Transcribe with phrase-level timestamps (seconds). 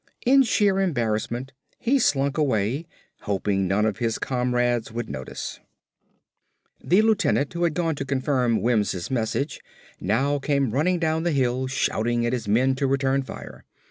[0.25, 2.87] In sheer embarrassment he slunk away,
[3.19, 5.59] hoping none of his comrades would notice.
[6.83, 9.61] The lieutenant who had gone to confirm Wims' message
[9.99, 13.63] now came running down the hill shouting at his men to return fire.